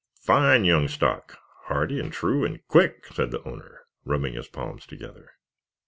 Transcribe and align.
"Fine 0.23 0.65
young 0.65 0.87
stock, 0.87 1.37
hardy 1.65 1.99
and 1.99 2.11
true 2.11 2.43
and 2.43 2.67
quick," 2.67 3.05
said 3.13 3.29
the 3.29 3.47
owner, 3.47 3.81
rubbing 4.03 4.33
his 4.33 4.47
palms 4.47 4.87
together. 4.87 5.33